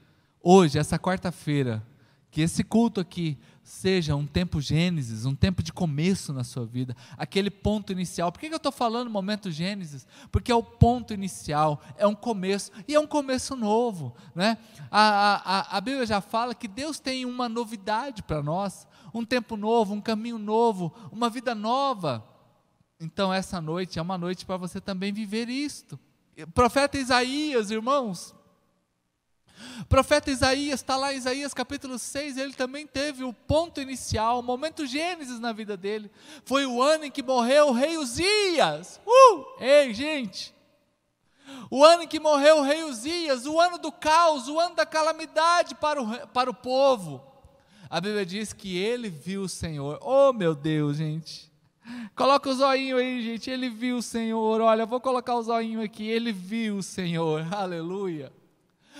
Hoje, 0.42 0.78
essa 0.78 0.99
quarta-feira, 0.99 1.87
que 2.30 2.40
esse 2.40 2.64
culto 2.64 2.99
aqui 2.99 3.38
seja 3.62 4.16
um 4.16 4.26
tempo 4.26 4.59
Gênesis, 4.59 5.26
um 5.26 5.35
tempo 5.35 5.62
de 5.62 5.71
começo 5.71 6.32
na 6.32 6.44
sua 6.44 6.64
vida, 6.64 6.97
aquele 7.18 7.50
ponto 7.50 7.92
inicial. 7.92 8.32
Por 8.32 8.40
que 8.40 8.47
eu 8.47 8.56
estou 8.56 8.73
falando 8.73 9.11
momento 9.11 9.50
Gênesis? 9.50 10.06
Porque 10.30 10.50
é 10.50 10.54
o 10.54 10.62
ponto 10.62 11.12
inicial, 11.12 11.78
é 11.99 12.06
um 12.06 12.14
começo, 12.14 12.73
e 12.88 12.94
é 12.94 12.99
um 12.99 13.06
começo 13.06 13.54
novo. 13.54 14.16
Né? 14.35 14.56
A, 14.90 15.75
a, 15.75 15.76
a 15.76 15.80
Bíblia 15.82 16.06
já 16.06 16.23
fala 16.23 16.54
que 16.54 16.66
Deus 16.66 16.99
tem 16.99 17.26
uma 17.26 17.50
novidade 17.50 18.23
para 18.23 18.42
nós, 18.42 18.87
um 19.12 19.25
tempo 19.25 19.57
novo, 19.57 19.95
um 19.95 20.00
caminho 20.00 20.38
novo, 20.38 20.92
uma 21.11 21.28
vida 21.28 21.54
nova. 21.54 22.26
Então, 23.00 23.33
essa 23.33 23.61
noite 23.61 23.99
é 23.99 24.02
uma 24.02 24.16
noite 24.16 24.47
para 24.47 24.57
você 24.57 24.81
também 24.81 25.12
viver 25.12 25.49
isto. 25.49 25.99
Profeta 26.54 26.97
Isaías, 26.97 27.71
irmãos, 27.71 28.35
profeta 29.88 30.31
Isaías, 30.31 30.81
está 30.81 30.97
lá 30.97 31.12
Isaías 31.12 31.52
capítulo 31.52 31.99
6, 31.99 32.37
ele 32.37 32.54
também 32.54 32.87
teve 32.87 33.25
o 33.25 33.33
ponto 33.33 33.81
inicial, 33.81 34.38
o 34.38 34.42
momento 34.42 34.87
Gênesis 34.87 35.38
na 35.40 35.52
vida 35.52 35.76
dele. 35.76 36.11
Foi 36.45 36.64
o 36.64 36.81
ano 36.81 37.04
em 37.04 37.11
que 37.11 37.23
morreu 37.23 37.69
o 37.69 37.73
rei 37.73 37.99
Uzias. 37.99 39.00
Uh! 39.07 39.45
Ei, 39.61 39.92
gente! 39.92 40.54
O 41.71 41.85
ano 41.85 42.04
em 42.04 42.09
que 42.09 42.21
morreu 42.21 42.59
o 42.59 42.62
rei 42.62 42.83
Uzias, 42.85 43.47
o 43.47 43.61
ano 43.61 43.78
do 43.78 43.90
caos, 43.90 44.49
o 44.49 44.59
ano 44.59 44.75
da 44.75 44.87
calamidade 44.87 45.75
para 45.75 46.00
o, 46.00 46.26
para 46.28 46.50
o 46.50 46.54
povo. 46.54 47.32
A 47.92 48.00
Bíblia 48.00 48.25
diz 48.25 48.54
que 48.54 48.78
ele 48.78 49.11
viu 49.11 49.42
o 49.42 49.49
Senhor. 49.50 49.99
Oh, 50.00 50.32
meu 50.32 50.54
Deus, 50.54 50.96
gente. 50.96 51.52
Coloca 52.16 52.49
o 52.49 52.54
zoinho 52.54 52.96
aí, 52.96 53.22
gente. 53.22 53.50
Ele 53.50 53.68
viu 53.68 53.99
o 53.99 54.02
Senhor. 54.02 54.62
Olha, 54.62 54.87
vou 54.87 54.99
colocar 54.99 55.34
o 55.34 55.42
zoinho 55.42 55.82
aqui. 55.82 56.08
Ele 56.08 56.32
viu 56.32 56.78
o 56.78 56.82
Senhor. 56.82 57.46
Aleluia 57.52 58.32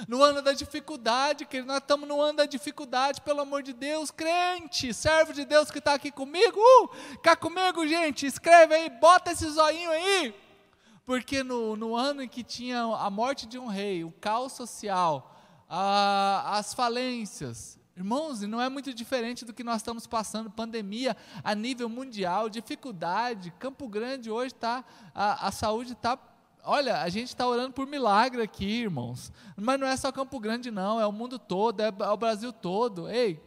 no 0.09 0.23
ano 0.23 0.43
da 0.43 0.53
dificuldade, 0.53 1.45
que 1.45 1.63
nós 1.63 1.77
estamos 1.77 2.09
no 2.09 2.21
ano 2.21 2.39
da 2.39 2.47
dificuldade, 2.47 3.21
pelo 3.21 3.43
amor 3.43 3.63
de 3.63 3.73
Deus, 3.73 4.11
crente, 4.11 4.93
servo 4.93 5.33
de 5.33 5.45
Deus 5.45 5.71
que 5.71 5.79
está 5.79 5.95
aqui 5.95 6.11
comigo, 6.11 6.59
uh, 6.59 7.19
cá 7.23 7.37
comigo, 7.37 7.87
gente, 7.87 8.27
escreve 8.27 8.75
aí, 8.75 8.91
bota 8.91 9.31
esse 9.31 9.47
zoinho 9.49 9.91
aí, 9.91 10.35
porque 11.05 11.43
no, 11.43 11.77
no 11.77 11.95
ano 11.95 12.23
em 12.23 12.29
que 12.29 12.43
tinha 12.43 12.83
a 12.83 13.11
morte 13.11 13.47
de 13.47 13.59
um 13.59 13.67
rei, 13.67 14.03
o 14.03 14.11
caos 14.11 14.53
social, 14.53 15.37
a, 15.69 16.57
as 16.59 16.73
falências, 16.73 17.79
irmãos, 17.97 18.41
não 18.43 18.61
é 18.61 18.69
muito 18.69 18.93
diferente 18.95 19.45
do 19.45 19.53
que 19.53 19.63
nós 19.63 19.77
estamos 19.77 20.07
passando, 20.07 20.51
pandemia 20.51 21.17
a 21.45 21.55
nível 21.55 21.89
mundial, 21.89 22.49
dificuldade, 22.49 23.53
Campo 23.59 23.89
Grande 23.89 24.31
hoje 24.31 24.55
está, 24.55 24.85
a, 25.15 25.49
a 25.49 25.53
saúde 25.53 25.93
está 25.93 26.19
Olha, 26.65 27.03
a 27.03 27.09
gente 27.09 27.29
está 27.29 27.45
orando 27.45 27.73
por 27.73 27.89
milagre 27.89 28.41
aqui, 28.41 28.83
irmãos. 28.83 29.33
Mas 29.57 29.81
não 29.81 29.87
é 29.87 29.97
só 29.97 30.13
Campo 30.13 30.39
Grande, 30.39 30.71
não, 30.71 31.01
é 31.01 31.07
o 31.07 31.11
mundo 31.11 31.37
todo, 31.37 31.81
é, 31.81 31.89
o 31.89 32.17
Brasil 32.17 32.53
todo. 32.53 33.11
Ei, 33.11 33.43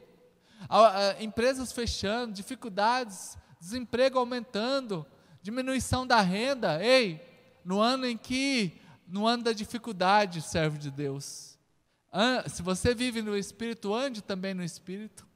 a, 0.67 0.97
a, 0.97 1.23
empresas 1.23 1.71
fechando, 1.71 2.33
dificuldades, 2.33 3.37
desemprego 3.57 4.19
aumentando, 4.19 5.05
diminuição 5.41 6.05
da 6.05 6.19
renda. 6.19 6.83
Ei, 6.83 7.21
no 7.63 7.79
ano 7.79 8.05
em 8.05 8.17
que, 8.17 8.81
no 9.07 9.25
ano 9.25 9.43
da 9.43 9.53
dificuldade, 9.53 10.41
servo 10.41 10.77
de 10.77 10.91
Deus. 10.91 11.54
Se 12.47 12.61
você 12.61 12.93
vive 12.93 13.21
no 13.21 13.37
Espírito, 13.37 13.93
ande 13.93 14.21
também 14.21 14.53
no 14.53 14.63
Espírito. 14.63 15.27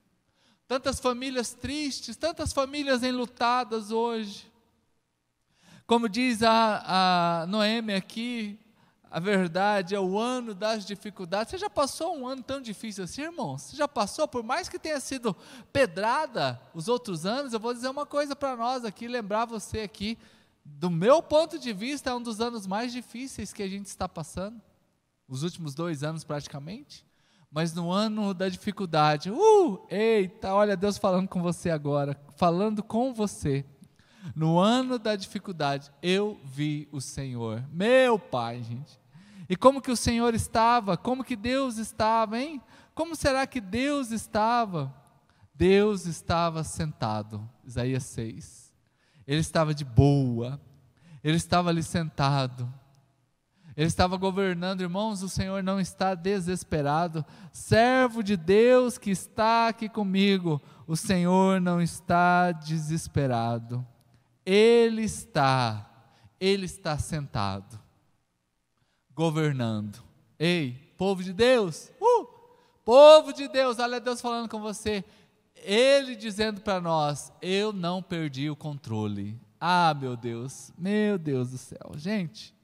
Tantas 0.67 0.99
famílias 0.99 1.53
tristes, 1.53 2.15
tantas 2.15 2.53
famílias 2.53 3.03
enlutadas 3.03 3.91
hoje. 3.91 4.49
Como 5.85 6.07
diz 6.07 6.43
a, 6.43 7.41
a 7.41 7.47
Noemi 7.47 7.93
aqui, 7.93 8.59
a 9.11 9.19
verdade 9.19 9.95
é 9.95 9.99
o 9.99 10.19
ano 10.19 10.53
das 10.53 10.85
dificuldades. 10.85 11.49
Você 11.51 11.57
já 11.57 11.69
passou 11.69 12.15
um 12.15 12.27
ano 12.27 12.43
tão 12.43 12.61
difícil 12.61 13.03
assim, 13.03 13.23
irmão? 13.23 13.57
Você 13.57 13.75
já 13.75 13.87
passou, 13.87 14.27
por 14.27 14.43
mais 14.43 14.69
que 14.69 14.77
tenha 14.77 14.99
sido 14.99 15.35
pedrada 15.73 16.61
os 16.73 16.87
outros 16.87 17.25
anos, 17.25 17.53
eu 17.53 17.59
vou 17.59 17.73
dizer 17.73 17.89
uma 17.89 18.05
coisa 18.05 18.35
para 18.35 18.55
nós 18.55 18.85
aqui, 18.85 19.07
lembrar 19.07 19.45
você 19.45 19.79
aqui, 19.79 20.17
do 20.63 20.91
meu 20.91 21.23
ponto 21.23 21.57
de 21.57 21.73
vista, 21.73 22.11
é 22.11 22.13
um 22.13 22.21
dos 22.21 22.39
anos 22.39 22.67
mais 22.67 22.91
difíceis 22.91 23.51
que 23.51 23.63
a 23.63 23.67
gente 23.67 23.87
está 23.87 24.07
passando, 24.07 24.61
os 25.29 25.43
últimos 25.43 25.75
dois 25.75 26.03
anos 26.03 26.23
praticamente. 26.23 27.05
Mas 27.51 27.73
no 27.73 27.91
ano 27.91 28.33
da 28.33 28.49
dificuldade, 28.49 29.31
uh, 29.31 29.87
eita, 29.89 30.53
olha 30.53 30.75
Deus 30.75 30.97
falando 30.97 31.27
com 31.27 31.41
você 31.41 31.69
agora, 31.69 32.19
falando 32.35 32.83
com 32.83 33.13
você. 33.13 33.65
No 34.35 34.59
ano 34.59 34.99
da 34.99 35.15
dificuldade, 35.15 35.91
eu 36.01 36.39
vi 36.43 36.87
o 36.91 36.99
Senhor, 36.99 37.63
meu 37.71 38.19
Pai, 38.19 38.61
gente. 38.61 38.99
E 39.47 39.55
como 39.55 39.81
que 39.81 39.89
o 39.89 39.95
Senhor 39.95 40.35
estava? 40.35 40.95
Como 40.95 41.23
que 41.23 41.35
Deus 41.35 41.77
estava, 41.77 42.39
hein? 42.39 42.61
Como 42.93 43.15
será 43.15 43.47
que 43.47 43.59
Deus 43.59 44.11
estava? 44.11 44.93
Deus 45.55 46.05
estava 46.05 46.63
sentado, 46.63 47.49
Isaías 47.65 48.03
6. 48.03 48.71
Ele 49.25 49.41
estava 49.41 49.73
de 49.73 49.83
boa, 49.83 50.61
ele 51.23 51.37
estava 51.37 51.69
ali 51.69 51.81
sentado, 51.81 52.71
ele 53.79 53.87
estava 53.87 54.17
governando, 54.17 54.81
irmãos. 54.81 55.23
O 55.23 55.29
Senhor 55.29 55.63
não 55.63 55.79
está 55.79 56.13
desesperado, 56.13 57.25
servo 57.49 58.21
de 58.21 58.35
Deus 58.35 58.97
que 58.97 59.09
está 59.09 59.69
aqui 59.69 59.87
comigo, 59.87 60.61
o 60.85 60.97
Senhor 60.97 61.61
não 61.61 61.81
está 61.81 62.51
desesperado. 62.51 63.87
Ele 64.45 65.03
está, 65.03 65.89
Ele 66.37 66.65
está 66.65 66.97
sentado, 66.97 67.79
governando. 69.15 70.03
Ei, 70.37 70.93
povo 70.97 71.23
de 71.23 71.31
Deus, 71.31 71.89
uh, 72.01 72.27
povo 72.83 73.31
de 73.31 73.47
Deus, 73.47 73.79
olha 73.79 74.01
Deus 74.01 74.19
falando 74.19 74.49
com 74.49 74.59
você. 74.59 75.05
Ele 75.55 76.17
dizendo 76.17 76.59
para 76.59 76.81
nós: 76.81 77.31
Eu 77.41 77.71
não 77.71 78.03
perdi 78.03 78.49
o 78.49 78.57
controle. 78.57 79.39
Ah, 79.57 79.95
meu 79.97 80.17
Deus, 80.17 80.73
meu 80.77 81.17
Deus 81.17 81.51
do 81.51 81.57
céu, 81.57 81.93
gente. 81.95 82.58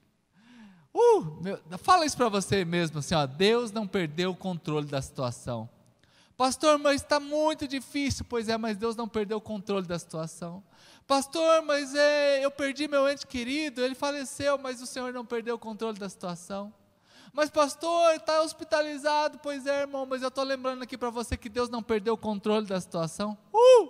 Uh, 0.98 1.42
meu, 1.42 1.60
fala 1.76 2.06
isso 2.06 2.16
para 2.16 2.30
você 2.30 2.64
mesmo, 2.64 3.00
assim, 3.00 3.14
ó, 3.14 3.26
Deus 3.26 3.70
não 3.70 3.86
perdeu 3.86 4.30
o 4.30 4.36
controle 4.36 4.86
da 4.86 5.02
situação. 5.02 5.68
Pastor, 6.38 6.78
mas 6.78 7.02
está 7.02 7.20
muito 7.20 7.68
difícil. 7.68 8.24
Pois 8.28 8.48
é, 8.48 8.56
mas 8.56 8.76
Deus 8.76 8.96
não 8.96 9.08
perdeu 9.08 9.38
o 9.38 9.40
controle 9.40 9.86
da 9.86 9.98
situação. 9.98 10.62
Pastor, 11.06 11.62
mas 11.62 11.94
é, 11.94 12.44
eu 12.44 12.50
perdi 12.50 12.88
meu 12.88 13.08
ente 13.08 13.26
querido, 13.26 13.82
ele 13.82 13.94
faleceu, 13.94 14.58
mas 14.58 14.82
o 14.82 14.86
Senhor 14.86 15.12
não 15.12 15.24
perdeu 15.24 15.54
o 15.54 15.58
controle 15.58 15.98
da 15.98 16.08
situação. 16.08 16.72
Mas, 17.32 17.50
pastor, 17.50 18.14
está 18.14 18.40
hospitalizado. 18.42 19.38
Pois 19.42 19.66
é, 19.66 19.82
irmão, 19.82 20.06
mas 20.06 20.22
eu 20.22 20.28
estou 20.28 20.44
lembrando 20.44 20.82
aqui 20.82 20.96
para 20.96 21.10
você 21.10 21.36
que 21.36 21.50
Deus 21.50 21.68
não 21.68 21.82
perdeu 21.82 22.14
o 22.14 22.18
controle 22.18 22.66
da 22.66 22.80
situação. 22.80 23.36
Uh! 23.52 23.88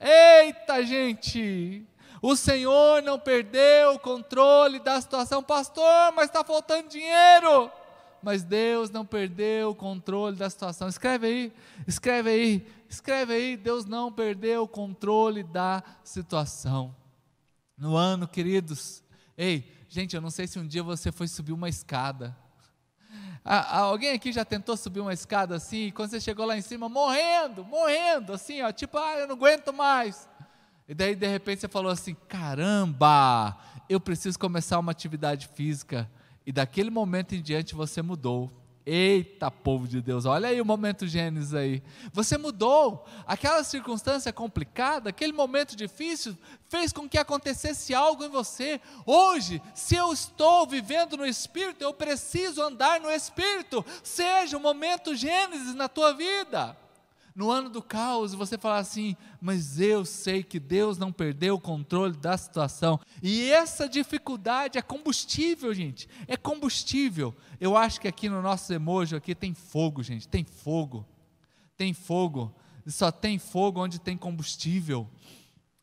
Eita, 0.00 0.82
gente! 0.82 1.86
O 2.22 2.34
Senhor 2.36 3.02
não 3.02 3.18
perdeu 3.18 3.94
o 3.94 3.98
controle 3.98 4.78
da 4.78 4.98
situação. 5.00 5.42
Pastor, 5.42 6.12
mas 6.14 6.26
está 6.26 6.42
faltando 6.42 6.88
dinheiro 6.88 7.70
mas 8.22 8.44
Deus 8.44 8.88
não 8.88 9.04
perdeu 9.04 9.70
o 9.70 9.74
controle 9.74 10.36
da 10.36 10.48
situação. 10.48 10.86
Escreve 10.86 11.26
aí, 11.26 11.52
escreve 11.88 12.30
aí, 12.30 12.66
escreve 12.88 13.34
aí. 13.34 13.56
Deus 13.56 13.84
não 13.84 14.12
perdeu 14.12 14.62
o 14.62 14.68
controle 14.68 15.42
da 15.42 15.82
situação. 16.04 16.94
No 17.76 17.96
ano, 17.96 18.28
queridos, 18.28 19.02
ei, 19.36 19.68
gente, 19.88 20.14
eu 20.14 20.22
não 20.22 20.30
sei 20.30 20.46
se 20.46 20.58
um 20.58 20.66
dia 20.66 20.84
você 20.84 21.10
foi 21.10 21.26
subir 21.26 21.52
uma 21.52 21.68
escada. 21.68 22.36
Ah, 23.44 23.80
alguém 23.80 24.12
aqui 24.12 24.30
já 24.30 24.44
tentou 24.44 24.76
subir 24.76 25.00
uma 25.00 25.12
escada 25.12 25.56
assim, 25.56 25.86
e 25.86 25.92
quando 25.92 26.10
você 26.10 26.20
chegou 26.20 26.46
lá 26.46 26.56
em 26.56 26.62
cima, 26.62 26.88
morrendo, 26.88 27.64
morrendo, 27.64 28.32
assim, 28.32 28.62
ó, 28.62 28.70
tipo, 28.70 28.96
ah, 28.96 29.18
eu 29.18 29.26
não 29.26 29.34
aguento 29.34 29.72
mais. 29.72 30.28
E 30.92 30.94
daí, 30.94 31.14
de 31.14 31.26
repente, 31.26 31.62
você 31.62 31.68
falou 31.68 31.90
assim: 31.90 32.14
caramba, 32.28 33.56
eu 33.88 33.98
preciso 33.98 34.38
começar 34.38 34.78
uma 34.78 34.92
atividade 34.92 35.48
física 35.48 36.06
e 36.44 36.52
daquele 36.52 36.90
momento 36.90 37.34
em 37.34 37.40
diante 37.40 37.74
você 37.74 38.02
mudou 38.02 38.52
Eita, 38.84 39.48
povo 39.48 39.86
de 39.86 40.02
Deus, 40.02 40.24
olha 40.24 40.48
aí 40.48 40.60
o 40.60 40.64
momento 40.64 41.06
Gênesis 41.06 41.54
aí. 41.54 41.82
Você 42.12 42.36
mudou. 42.36 43.06
Aquela 43.26 43.62
circunstância 43.62 44.32
complicada, 44.32 45.10
aquele 45.10 45.32
momento 45.32 45.76
difícil, 45.76 46.36
fez 46.68 46.92
com 46.92 47.08
que 47.08 47.16
acontecesse 47.16 47.94
algo 47.94 48.24
em 48.24 48.28
você. 48.28 48.80
Hoje, 49.06 49.62
se 49.72 49.94
eu 49.94 50.12
estou 50.12 50.66
vivendo 50.66 51.16
no 51.16 51.24
Espírito, 51.24 51.82
eu 51.82 51.94
preciso 51.94 52.60
andar 52.60 53.00
no 53.00 53.10
Espírito. 53.10 53.84
Seja 54.02 54.56
o 54.56 54.60
momento 54.60 55.14
Gênesis 55.14 55.74
na 55.74 55.88
tua 55.88 56.12
vida 56.12 56.76
no 57.34 57.50
ano 57.50 57.70
do 57.70 57.82
caos, 57.82 58.34
você 58.34 58.58
falar 58.58 58.78
assim, 58.78 59.16
mas 59.40 59.80
eu 59.80 60.04
sei 60.04 60.42
que 60.42 60.60
Deus 60.60 60.98
não 60.98 61.10
perdeu 61.10 61.54
o 61.54 61.60
controle 61.60 62.14
da 62.16 62.36
situação. 62.36 63.00
E 63.22 63.50
essa 63.50 63.88
dificuldade 63.88 64.78
é 64.78 64.82
combustível, 64.82 65.72
gente. 65.72 66.08
É 66.28 66.36
combustível. 66.36 67.34
Eu 67.58 67.76
acho 67.76 68.00
que 68.00 68.08
aqui 68.08 68.28
no 68.28 68.42
nosso 68.42 68.72
emoji 68.72 69.16
aqui 69.16 69.34
tem 69.34 69.54
fogo, 69.54 70.02
gente. 70.02 70.28
Tem 70.28 70.44
fogo. 70.44 71.06
Tem 71.76 71.94
fogo. 71.94 72.54
Só 72.86 73.10
tem 73.10 73.38
fogo 73.38 73.82
onde 73.82 73.98
tem 73.98 74.16
combustível. 74.16 75.08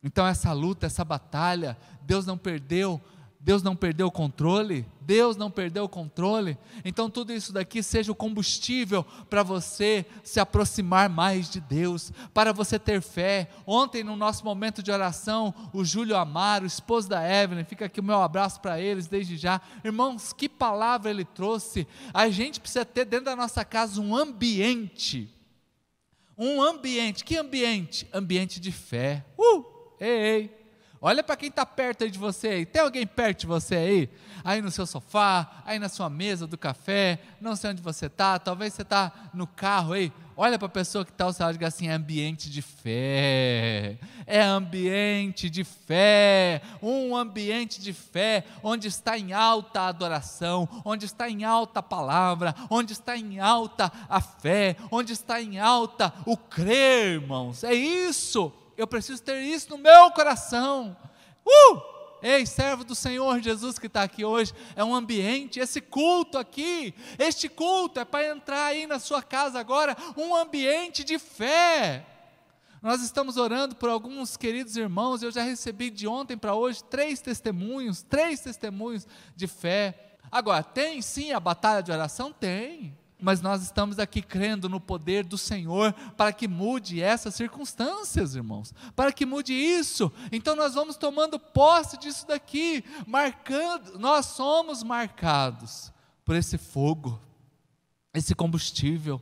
Então 0.02 0.26
essa 0.26 0.52
luta, 0.52 0.86
essa 0.86 1.04
batalha, 1.04 1.76
Deus 2.02 2.24
não 2.24 2.38
perdeu 2.38 3.00
Deus 3.42 3.62
não 3.62 3.74
perdeu 3.74 4.08
o 4.08 4.10
controle? 4.10 4.86
Deus 5.00 5.34
não 5.34 5.50
perdeu 5.50 5.84
o 5.84 5.88
controle? 5.88 6.58
Então, 6.84 7.08
tudo 7.08 7.32
isso 7.32 7.54
daqui 7.54 7.82
seja 7.82 8.12
o 8.12 8.14
combustível 8.14 9.02
para 9.30 9.42
você 9.42 10.04
se 10.22 10.38
aproximar 10.38 11.08
mais 11.08 11.48
de 11.48 11.58
Deus, 11.58 12.12
para 12.34 12.52
você 12.52 12.78
ter 12.78 13.00
fé. 13.00 13.48
Ontem, 13.66 14.04
no 14.04 14.14
nosso 14.14 14.44
momento 14.44 14.82
de 14.82 14.92
oração, 14.92 15.54
o 15.72 15.82
Júlio 15.82 16.16
Amaro, 16.16 16.66
esposo 16.66 17.08
da 17.08 17.26
Evelyn, 17.26 17.64
fica 17.64 17.86
aqui 17.86 17.98
o 17.98 18.04
meu 18.04 18.20
abraço 18.20 18.60
para 18.60 18.78
eles 18.78 19.06
desde 19.06 19.38
já. 19.38 19.58
Irmãos, 19.82 20.34
que 20.34 20.46
palavra 20.46 21.10
ele 21.10 21.24
trouxe. 21.24 21.88
A 22.12 22.28
gente 22.28 22.60
precisa 22.60 22.84
ter 22.84 23.06
dentro 23.06 23.24
da 23.24 23.36
nossa 23.36 23.64
casa 23.64 24.02
um 24.02 24.14
ambiente. 24.14 25.34
Um 26.36 26.62
ambiente. 26.62 27.24
Que 27.24 27.38
ambiente? 27.38 28.06
Ambiente 28.12 28.60
de 28.60 28.70
fé. 28.70 29.24
Uh! 29.38 29.64
Ei, 29.98 30.08
ei. 30.08 30.59
Olha 31.02 31.22
para 31.22 31.36
quem 31.36 31.48
está 31.48 31.64
perto 31.64 32.04
aí 32.04 32.10
de 32.10 32.18
você 32.18 32.48
aí. 32.48 32.66
Tem 32.66 32.82
alguém 32.82 33.06
perto 33.06 33.40
de 33.40 33.46
você 33.46 33.74
aí? 33.74 34.10
Aí 34.44 34.60
no 34.60 34.70
seu 34.70 34.86
sofá, 34.86 35.62
aí 35.64 35.78
na 35.78 35.88
sua 35.88 36.10
mesa 36.10 36.46
do 36.46 36.58
café, 36.58 37.18
não 37.40 37.56
sei 37.56 37.70
onde 37.70 37.80
você 37.80 38.04
está, 38.04 38.38
talvez 38.38 38.74
você 38.74 38.82
está 38.82 39.30
no 39.32 39.46
carro 39.46 39.94
aí. 39.94 40.12
Olha 40.36 40.58
para 40.58 40.66
a 40.66 40.70
pessoa 40.70 41.04
que 41.04 41.10
está 41.10 41.24
ao 41.24 41.32
seu 41.32 41.44
lado 41.44 41.54
e 41.54 41.58
diga 41.58 41.68
assim: 41.68 41.88
é 41.88 41.92
ambiente 41.92 42.50
de 42.50 42.60
fé. 42.60 43.98
É 44.26 44.42
ambiente 44.42 45.48
de 45.48 45.64
fé. 45.64 46.60
Um 46.82 47.16
ambiente 47.16 47.80
de 47.80 47.94
fé 47.94 48.44
onde 48.62 48.88
está 48.88 49.18
em 49.18 49.32
alta 49.32 49.82
adoração, 49.82 50.68
onde 50.84 51.06
está 51.06 51.30
em 51.30 51.44
alta 51.44 51.80
a 51.80 51.82
palavra, 51.82 52.54
onde 52.68 52.92
está 52.92 53.16
em 53.16 53.40
alta 53.40 53.90
a 54.08 54.20
fé, 54.20 54.76
onde 54.90 55.14
está 55.14 55.40
em 55.40 55.58
alta 55.58 56.12
o 56.26 56.36
crer, 56.36 57.20
irmãos. 57.20 57.64
É 57.64 57.72
isso 57.72 58.52
eu 58.80 58.86
preciso 58.86 59.22
ter 59.22 59.42
isso 59.42 59.68
no 59.68 59.76
meu 59.76 60.10
coração. 60.12 60.96
Uh! 61.44 62.00
Ei, 62.22 62.46
servo 62.46 62.82
do 62.82 62.94
Senhor 62.94 63.40
Jesus 63.40 63.78
que 63.78 63.86
está 63.86 64.02
aqui 64.02 64.24
hoje, 64.24 64.54
é 64.76 64.84
um 64.84 64.94
ambiente, 64.94 65.58
esse 65.58 65.80
culto 65.80 66.36
aqui, 66.36 66.94
este 67.18 67.48
culto 67.48 67.98
é 67.98 68.04
para 68.04 68.28
entrar 68.28 68.66
aí 68.66 68.86
na 68.86 68.98
sua 68.98 69.22
casa 69.22 69.58
agora, 69.58 69.96
um 70.16 70.34
ambiente 70.34 71.02
de 71.02 71.18
fé. 71.18 72.06
Nós 72.82 73.02
estamos 73.02 73.38
orando 73.38 73.74
por 73.74 73.88
alguns 73.88 74.36
queridos 74.36 74.76
irmãos, 74.76 75.22
eu 75.22 75.30
já 75.30 75.42
recebi 75.42 75.88
de 75.88 76.06
ontem 76.06 76.36
para 76.36 76.54
hoje 76.54 76.84
três 76.84 77.20
testemunhos, 77.20 78.02
três 78.02 78.40
testemunhos 78.40 79.06
de 79.34 79.46
fé. 79.46 80.16
Agora, 80.30 80.62
tem 80.62 81.00
sim 81.00 81.32
a 81.32 81.40
batalha 81.40 81.82
de 81.82 81.90
oração? 81.90 82.32
Tem 82.32 82.98
mas 83.20 83.40
nós 83.40 83.62
estamos 83.62 83.98
aqui 83.98 84.22
crendo 84.22 84.68
no 84.68 84.80
poder 84.80 85.24
do 85.24 85.38
Senhor 85.38 85.92
para 86.16 86.32
que 86.32 86.48
mude 86.48 87.02
essas 87.02 87.34
circunstâncias, 87.34 88.34
irmãos, 88.34 88.74
para 88.96 89.12
que 89.12 89.26
mude 89.26 89.52
isso. 89.52 90.12
Então 90.32 90.56
nós 90.56 90.74
vamos 90.74 90.96
tomando 90.96 91.38
posse 91.38 91.98
disso 91.98 92.26
daqui, 92.26 92.84
marcando, 93.06 93.98
nós 93.98 94.26
somos 94.26 94.82
marcados 94.82 95.92
por 96.24 96.34
esse 96.34 96.58
fogo, 96.58 97.20
esse 98.14 98.34
combustível. 98.34 99.20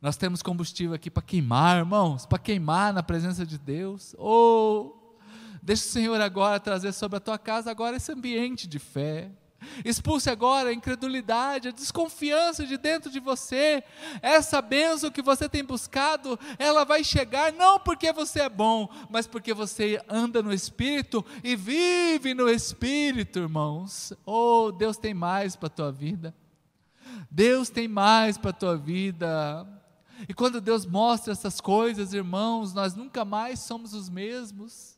Nós 0.00 0.16
temos 0.16 0.42
combustível 0.42 0.94
aqui 0.94 1.10
para 1.10 1.22
queimar, 1.22 1.78
irmãos, 1.78 2.26
para 2.26 2.38
queimar 2.38 2.92
na 2.92 3.02
presença 3.02 3.46
de 3.46 3.58
Deus. 3.58 4.14
Oh, 4.18 4.92
deixa 5.62 5.84
o 5.84 5.88
Senhor 5.88 6.20
agora 6.20 6.60
trazer 6.60 6.92
sobre 6.92 7.16
a 7.16 7.20
tua 7.20 7.38
casa 7.38 7.70
agora 7.70 7.96
esse 7.96 8.12
ambiente 8.12 8.66
de 8.66 8.78
fé 8.78 9.32
Expulse 9.84 10.30
agora 10.30 10.70
a 10.70 10.72
incredulidade, 10.72 11.68
a 11.68 11.72
desconfiança 11.72 12.66
de 12.66 12.76
dentro 12.76 13.10
de 13.10 13.20
você. 13.20 13.82
Essa 14.22 14.60
bênção 14.60 15.10
que 15.10 15.22
você 15.22 15.48
tem 15.48 15.64
buscado, 15.64 16.38
ela 16.58 16.84
vai 16.84 17.04
chegar 17.04 17.52
não 17.52 17.78
porque 17.78 18.12
você 18.12 18.40
é 18.40 18.48
bom, 18.48 18.88
mas 19.10 19.26
porque 19.26 19.52
você 19.52 20.00
anda 20.08 20.42
no 20.42 20.52
Espírito 20.52 21.24
e 21.42 21.56
vive 21.56 22.34
no 22.34 22.48
Espírito, 22.48 23.38
irmãos. 23.38 24.12
Oh, 24.24 24.72
Deus 24.72 24.96
tem 24.96 25.14
mais 25.14 25.56
para 25.56 25.66
a 25.66 25.70
tua 25.70 25.92
vida. 25.92 26.34
Deus 27.30 27.68
tem 27.68 27.88
mais 27.88 28.36
para 28.38 28.50
a 28.50 28.54
tua 28.54 28.76
vida. 28.76 29.66
E 30.28 30.34
quando 30.34 30.60
Deus 30.60 30.86
mostra 30.86 31.32
essas 31.32 31.60
coisas, 31.60 32.12
irmãos, 32.14 32.72
nós 32.72 32.94
nunca 32.94 33.24
mais 33.24 33.60
somos 33.60 33.92
os 33.92 34.08
mesmos. 34.08 34.95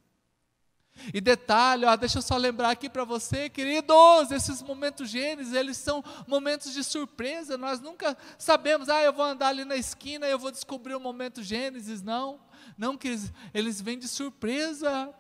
E 1.13 1.21
detalhe, 1.21 1.85
ó, 1.85 1.97
deixa 1.97 2.19
eu 2.19 2.23
só 2.23 2.37
lembrar 2.37 2.71
aqui 2.71 2.89
para 2.89 3.05
você, 3.05 3.49
queridos, 3.49 4.31
esses 4.31 4.63
momentos 4.63 5.09
gênesis, 5.09 5.55
eles 5.55 5.77
são 5.77 6.03
momentos 6.27 6.73
de 6.73 6.83
surpresa. 6.85 7.57
Nós 7.57 7.81
nunca 7.81 8.17
sabemos, 8.37 8.89
ah, 8.89 9.03
eu 9.03 9.13
vou 9.13 9.25
andar 9.25 9.49
ali 9.49 9.65
na 9.65 9.77
esquina 9.77 10.27
e 10.27 10.31
eu 10.31 10.39
vou 10.39 10.51
descobrir 10.51 10.95
o 10.95 11.01
momento 11.01 11.43
gênesis, 11.43 12.03
não. 12.03 12.41
Não 12.77 12.97
que 12.97 13.09
eles, 13.09 13.33
eles 13.55 13.81
vêm 13.81 13.99
de 13.99 14.09
surpresa. 14.09 15.13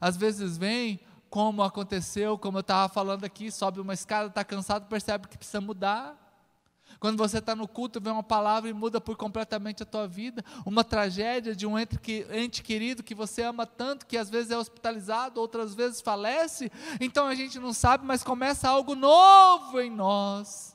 Às 0.00 0.16
vezes 0.16 0.56
vêm 0.56 1.00
como 1.28 1.62
aconteceu, 1.62 2.38
como 2.38 2.58
eu 2.58 2.60
estava 2.60 2.88
falando 2.88 3.24
aqui, 3.24 3.50
sobe 3.50 3.80
uma 3.80 3.92
escada, 3.92 4.28
está 4.28 4.44
cansado, 4.44 4.86
percebe 4.86 5.26
que 5.26 5.36
precisa 5.36 5.60
mudar. 5.60 6.23
Quando 7.04 7.18
você 7.18 7.36
está 7.36 7.54
no 7.54 7.68
culto, 7.68 8.00
vem 8.00 8.10
uma 8.10 8.22
palavra 8.22 8.70
e 8.70 8.72
muda 8.72 8.98
por 8.98 9.14
completamente 9.14 9.82
a 9.82 9.84
tua 9.84 10.08
vida. 10.08 10.42
Uma 10.64 10.82
tragédia 10.82 11.54
de 11.54 11.66
um 11.66 11.78
ente, 11.78 11.98
ente 12.32 12.62
querido 12.62 13.02
que 13.02 13.14
você 13.14 13.42
ama 13.42 13.66
tanto, 13.66 14.06
que 14.06 14.16
às 14.16 14.30
vezes 14.30 14.50
é 14.50 14.56
hospitalizado, 14.56 15.38
outras 15.38 15.74
vezes 15.74 16.00
falece. 16.00 16.72
Então 16.98 17.26
a 17.26 17.34
gente 17.34 17.58
não 17.58 17.74
sabe, 17.74 18.06
mas 18.06 18.22
começa 18.22 18.70
algo 18.70 18.94
novo 18.94 19.82
em 19.82 19.90
nós. 19.90 20.74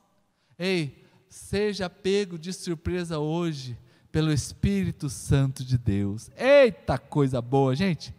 Ei, 0.59 1.03
seja 1.27 1.89
pego 1.89 2.37
de 2.37 2.53
surpresa 2.53 3.17
hoje 3.17 3.75
pelo 4.11 4.31
Espírito 4.31 5.09
Santo 5.09 5.65
de 5.65 5.79
Deus. 5.79 6.29
Eita 6.37 6.99
coisa 6.99 7.41
boa, 7.41 7.75
gente. 7.75 8.13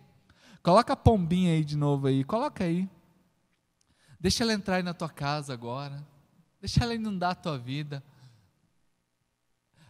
Coloca 0.64 0.94
a 0.94 0.96
pombinha 0.96 1.53
aí 1.53 1.62
de 1.62 1.77
novo 1.77 2.09
aí, 2.09 2.25
coloca 2.25 2.64
aí. 2.64 2.90
Deixa 4.18 4.42
ela 4.42 4.53
entrar 4.53 4.79
aí 4.79 4.83
na 4.83 4.94
tua 4.94 5.09
casa 5.09 5.53
agora. 5.53 6.10
Deixa 6.61 6.85
ela 6.85 6.94
inundar 6.94 7.31
a 7.31 7.35
tua 7.35 7.59
vida. 7.59 8.05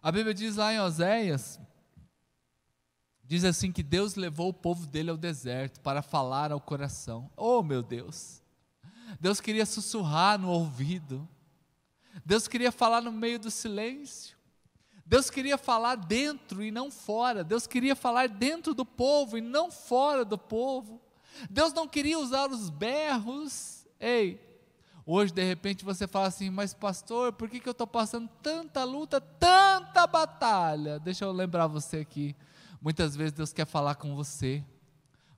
A 0.02 0.11
Bíblia 0.12 0.33
diz 0.33 0.56
lá 0.56 0.72
em 0.72 0.80
Oséias, 0.80 1.61
diz 3.24 3.44
assim 3.44 3.70
que 3.70 3.83
Deus 3.83 4.14
levou 4.14 4.48
o 4.48 4.54
povo 4.54 4.87
dele 4.87 5.11
ao 5.11 5.16
deserto 5.16 5.80
para 5.80 6.00
falar 6.00 6.52
ao 6.52 6.61
coração. 6.61 7.30
Oh, 7.37 7.62
meu 7.62 7.83
Deus! 7.83 8.42
Deus 9.20 9.40
queria 9.40 9.66
sussurrar 9.66 10.38
no 10.38 10.48
ouvido. 10.48 11.28
Deus 12.24 12.46
queria 12.46 12.70
falar 12.70 13.00
no 13.00 13.12
meio 13.12 13.38
do 13.38 13.50
silêncio. 13.50 14.37
Deus 15.04 15.28
queria 15.28 15.59
falar 15.59 15.96
dentro 15.96 16.62
e 16.62 16.70
não 16.70 16.90
fora. 16.90 17.42
Deus 17.42 17.66
queria 17.66 17.96
falar 17.96 18.28
dentro 18.28 18.72
do 18.72 18.87
povo 18.87 19.37
e 19.37 19.40
não 19.40 19.70
fora 19.70 20.24
do 20.24 20.38
povo. 20.38 21.00
Deus 21.50 21.72
não 21.72 21.88
queria 21.88 22.18
usar 22.18 22.48
os 22.50 22.70
berros. 22.70 23.87
Ei, 23.98 24.40
Hoje, 25.12 25.33
de 25.33 25.42
repente, 25.42 25.85
você 25.85 26.07
fala 26.07 26.29
assim: 26.29 26.51
Mas, 26.51 26.73
pastor, 26.73 27.33
por 27.33 27.51
que, 27.51 27.59
que 27.59 27.68
eu 27.68 27.73
estou 27.73 27.85
passando 27.85 28.31
tanta 28.40 28.85
luta, 28.85 29.20
tanta 29.20 30.07
batalha? 30.07 31.01
Deixa 31.01 31.25
eu 31.25 31.33
lembrar 31.33 31.66
você 31.66 31.96
aqui. 31.96 32.37
Muitas 32.81 33.16
vezes 33.16 33.33
Deus 33.33 33.53
quer 33.53 33.66
falar 33.66 33.96
com 33.96 34.14
você. 34.14 34.62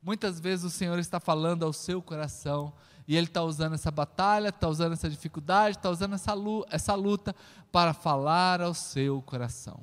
Muitas 0.02 0.38
vezes 0.38 0.66
o 0.66 0.68
Senhor 0.68 0.98
está 0.98 1.18
falando 1.18 1.64
ao 1.64 1.72
seu 1.72 2.02
coração. 2.02 2.70
E 3.08 3.16
Ele 3.16 3.26
está 3.26 3.42
usando 3.42 3.72
essa 3.72 3.90
batalha, 3.90 4.50
está 4.50 4.68
usando 4.68 4.92
essa 4.92 5.08
dificuldade, 5.08 5.78
está 5.78 5.88
usando 5.88 6.16
essa 6.16 6.34
luta, 6.34 6.68
essa 6.70 6.94
luta 6.94 7.34
para 7.72 7.94
falar 7.94 8.60
ao 8.60 8.74
seu 8.74 9.22
coração. 9.22 9.80